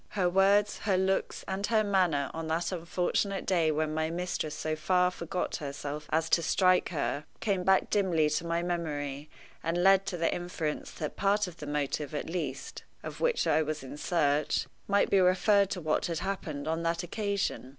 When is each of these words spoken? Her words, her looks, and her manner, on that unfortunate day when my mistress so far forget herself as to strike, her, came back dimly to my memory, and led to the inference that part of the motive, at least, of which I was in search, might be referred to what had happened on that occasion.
Her 0.17 0.27
words, 0.27 0.79
her 0.79 0.97
looks, 0.97 1.45
and 1.47 1.67
her 1.67 1.83
manner, 1.83 2.31
on 2.33 2.47
that 2.47 2.71
unfortunate 2.71 3.45
day 3.45 3.69
when 3.69 3.93
my 3.93 4.09
mistress 4.09 4.55
so 4.55 4.75
far 4.75 5.11
forget 5.11 5.57
herself 5.57 6.07
as 6.09 6.27
to 6.31 6.41
strike, 6.41 6.89
her, 6.89 7.25
came 7.39 7.63
back 7.63 7.91
dimly 7.91 8.27
to 8.31 8.43
my 8.47 8.63
memory, 8.63 9.29
and 9.61 9.83
led 9.83 10.07
to 10.07 10.17
the 10.17 10.33
inference 10.33 10.89
that 10.93 11.17
part 11.17 11.45
of 11.45 11.57
the 11.57 11.67
motive, 11.67 12.15
at 12.15 12.27
least, 12.27 12.81
of 13.03 13.21
which 13.21 13.45
I 13.45 13.61
was 13.61 13.83
in 13.83 13.95
search, 13.95 14.65
might 14.87 15.11
be 15.11 15.19
referred 15.19 15.69
to 15.69 15.81
what 15.81 16.07
had 16.07 16.17
happened 16.25 16.67
on 16.67 16.81
that 16.81 17.03
occasion. 17.03 17.69